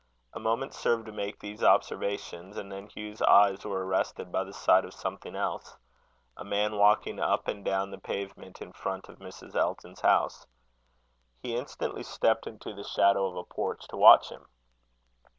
A 0.33 0.39
moment 0.39 0.73
served 0.73 1.05
to 1.05 1.11
make 1.11 1.37
these 1.39 1.61
observations; 1.63 2.57
and 2.57 2.71
then 2.71 2.87
Hugh's 2.89 3.21
eyes 3.21 3.63
were 3.63 3.85
arrested 3.85 4.31
by 4.31 4.43
the 4.43 4.51
sight 4.51 4.83
of 4.83 4.95
something 4.95 5.35
else 5.35 5.77
a 6.35 6.43
man 6.43 6.75
walking 6.75 7.19
up 7.19 7.47
and 7.47 7.63
down 7.63 7.91
the 7.91 7.99
pavement 7.99 8.63
in 8.63 8.73
front 8.73 9.09
of 9.09 9.19
Mrs. 9.19 9.53
Elton's 9.55 10.01
house. 10.01 10.47
He 11.43 11.55
instantly 11.55 12.01
stepped 12.01 12.47
into 12.47 12.73
the 12.73 12.83
shadow 12.83 13.27
of 13.27 13.35
a 13.35 13.43
porch 13.43 13.87
to 13.89 13.95
watch 13.95 14.29
him. 14.29 14.47